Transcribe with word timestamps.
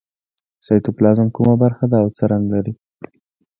سایتوپلازم 0.65 1.27
کومه 1.35 1.55
برخه 1.63 1.85
ده 1.91 1.97
او 2.03 2.07
څه 2.17 2.23
رنګ 2.31 2.45
لري 2.53 2.73